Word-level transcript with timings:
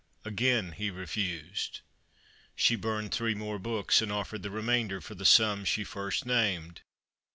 Again 0.25 0.71
he 0.71 0.89
refused. 0.89 1.81
She 2.55 2.75
burned 2.75 3.11
three 3.13 3.35
more 3.35 3.59
books, 3.59 4.01
and 4.01 4.11
offered 4.11 4.41
the 4.41 4.49
remainder 4.49 4.99
for 4.99 5.13
the 5.13 5.25
sum 5.25 5.63
she 5.63 5.83
first 5.83 6.25
named. 6.25 6.81